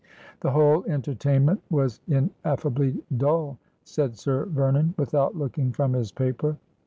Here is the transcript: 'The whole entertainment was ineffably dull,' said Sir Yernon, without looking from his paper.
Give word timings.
'The 0.41 0.49
whole 0.49 0.83
entertainment 0.87 1.61
was 1.69 2.01
ineffably 2.07 3.03
dull,' 3.17 3.59
said 3.83 4.17
Sir 4.17 4.47
Yernon, 4.47 4.97
without 4.97 5.37
looking 5.37 5.71
from 5.71 5.93
his 5.93 6.11
paper. 6.11 6.57